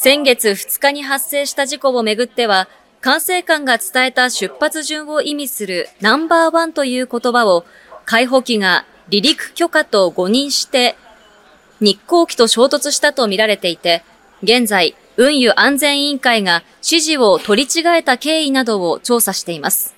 [0.00, 2.68] 先月2日に発生した事故をめぐっては、
[3.00, 7.66] 管制官が伝えた出発順を意味するナンバーワンという言葉を、
[8.04, 10.94] 海保機が離陸許可と誤認して
[11.80, 14.04] 日航機と衝突したとみられていて、
[14.44, 19.96] 現在、運輸安全委員会が指示を取り違えた経緯などを調査しています。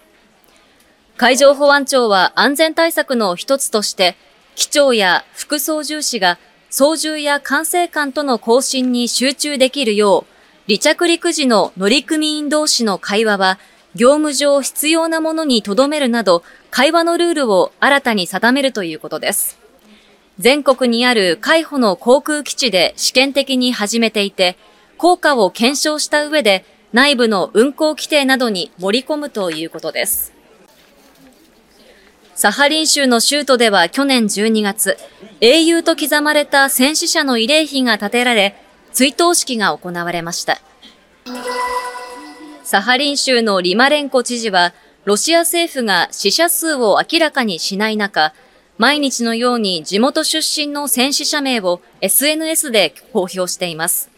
[1.19, 4.17] 海上保安庁は安全対策の一つとして、
[4.55, 6.39] 機長や副操縦士が
[6.71, 10.32] 操縦や管制官との交信に集中できるよう、
[10.68, 13.58] 離着陸時の乗組員同士の会話は
[13.96, 19.59] 業務上必要なものに留めるなど、会話のルールを新たに定めるということです。
[20.39, 24.57] 全国にある海保の航空基地で試験的に始めていて、
[24.96, 30.39] 効果を検証した上で内部の運航規定などに盛り込むということです。
[32.41, 34.97] サハリン州の州都では去年12月、
[35.42, 38.56] 英雄と刻まれた戦死者の慰霊碑が建てられ、
[38.94, 40.58] 追悼式が行われました。
[42.64, 44.73] サハリン州のリマレンコ知事は、
[45.05, 48.33] ロシア政府が死者数を明らかにしない中、
[48.78, 54.09] 毎日のように地元出身の戦死者名を SNS で公表しています。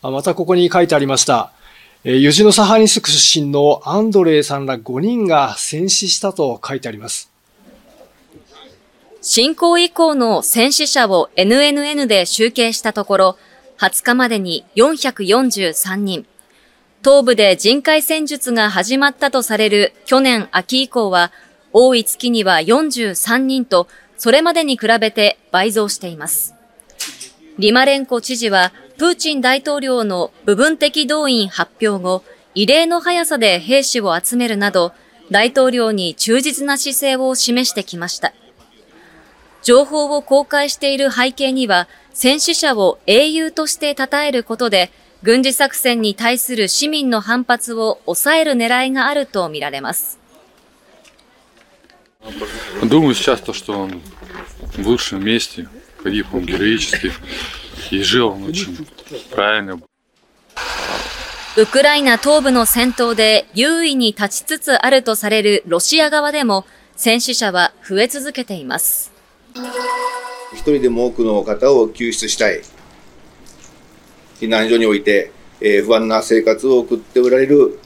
[0.00, 1.52] またここに書いてありました。
[2.02, 7.30] ユジノサハリンスク出身のアンドレイさんら5人が戦死したと書いてあります。
[9.20, 13.38] 侵攻以降の戦死者を NNN で集計したところ、
[13.76, 16.24] 20日までに443人。
[17.04, 21.32] 東部で人海戦術が始まったとされる去年秋以降は
[21.74, 26.54] 多い月には43人と、それまでに比べて倍増しています。
[27.58, 34.93] リマレンコ知事は、プーチン大統領の部分的動員発表後、異例の速さで兵士を集めるなど、
[35.29, 38.33] 大統領に忠実な姿勢を示してきました。
[39.63, 44.91] 情報を公開している背景には、戦死者を英雄として称えることで、
[45.23, 50.19] 軍事作戦に対する市民の反発を抑える狙いがあるとみられます。
[52.83, 54.01] Думаю сейчас то, что он
[54.77, 55.67] в лучшем месте,
[56.03, 57.11] погиб он героически
[61.56, 69.10] ウクライナ東部の戦闘で優位に立ちつつあるとされるロシア側でも戦死者は増え続けています。
[70.52, 72.60] 一人でも多くの方を救出したい。
[74.40, 77.80] 避難所において、えー、不安な生活を送っておられる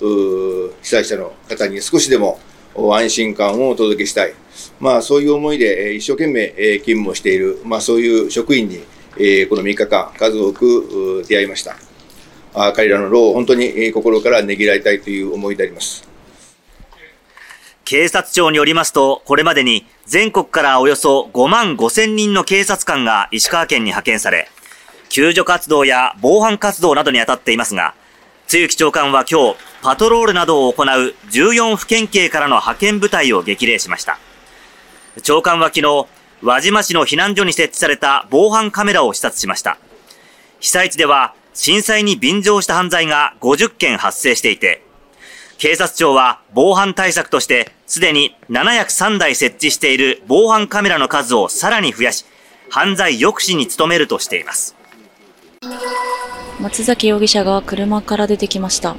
[0.82, 2.38] 被災者の方に少しでも
[2.74, 4.34] 安心感をお届けしたい。
[4.80, 8.84] まあそういう思いで、えー、一生懸命、えー、勤務している、まあそういう職員に、
[9.14, 11.76] この3日間、数多く出会いました。
[12.52, 16.06] あ彼らの労を本当に心からねぎらいたいという思いであります。
[17.84, 24.48] 警察庁によりますと、これまでに全国からおよそ5万5千人の警察官が石川県に派遣され、
[25.10, 27.94] 救助活動や防犯活動などに当たっていますが、
[28.48, 30.86] 露木長官は今日、パトロールなどを行う
[31.30, 34.18] 14府県警からの派遣部隊を激励しました。
[35.22, 36.06] 長官は昨日、
[36.44, 39.78] 輪島市の避難所に設置された防犯カメラを視察しました。
[40.60, 44.82] 被災地では震災に便乗した犯罪が50件発生していて、
[45.56, 52.26] 警察庁は防犯対策としてすでに703台設置している防犯カメラの数をさらに増やし、
[52.68, 54.76] 犯罪抑止に努めるとしています。
[56.60, 58.96] 松崎容疑者が車から出てきました。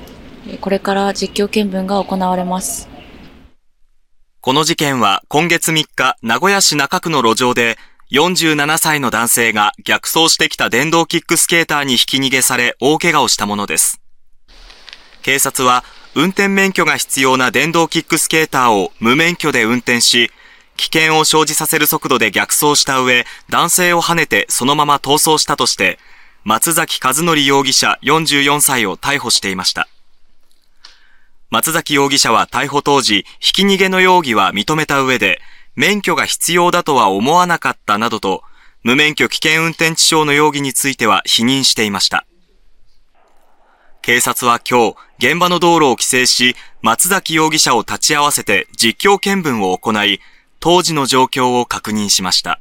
[0.61, 2.94] これから実況見分が行われます。
[4.45, 7.79] この事件は今月3日、名古屋市中区の路上で、
[8.11, 13.99] 47歳の男性が逆走してきた電動キックスケーターにひき逃げされ大怪我をしたものです。
[15.23, 20.29] 警察は運転免許が必要な電動キックスケーターを無免許で運転し、
[20.77, 25.97] 危険を生じさせる速度で逆走した上、男性を跳ねてそのまま逃走したとして、
[26.43, 29.87] 松崎和則容疑者44歳を逮捕していました。
[31.55, 35.39] 松崎容疑者は逮捕当時、ひき逃げの容疑は認めた上で、
[35.73, 38.43] 免許が必要だとは思わなかったなどと、
[38.83, 42.25] 無免許危険運転致傷の容疑については否認していました。
[44.01, 50.19] 警察は今日、現場の道路を規制し、松崎容疑者を立ち会わせて実況見分を行い、
[50.59, 52.59] 当時の状況を確認しました。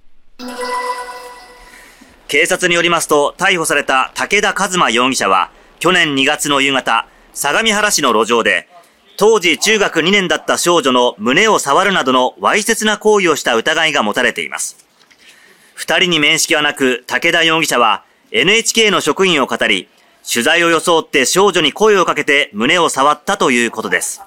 [2.28, 5.50] 警察によりますと、逮捕された武田和馬容疑者は、
[5.80, 8.68] 去年2月の夕方、相模原市の路上で、
[9.16, 14.84] 当時中学2年だった少女の胸を触るなどのわいせつな行為をした疑いが持たれています。
[15.74, 19.88] 二人に面識はなく、武田容疑者は NHK の職員を語り、
[20.28, 24.20] 取材を装って少女に声をかけて胸を触ったということです。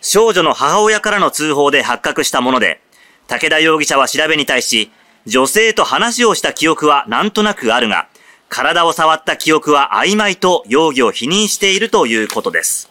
[0.00, 2.80] 少女の母親からの通報で発覚したもので、
[3.28, 4.90] 武田容疑者は調べに対し、
[5.26, 8.08] 女性と話をした記憶はなんとなくあるが、
[8.48, 12.90] 体を触った記憶は曖昧と容疑を否認しているということです。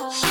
[0.00, 0.27] Oh.